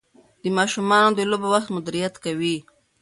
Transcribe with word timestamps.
د 0.43 0.43
ماشومانو 0.57 1.15
د 1.15 1.19
لوبو 1.31 1.47
وخت 1.53 1.69
مدیریت 1.75 2.15
کوي. 2.23 2.57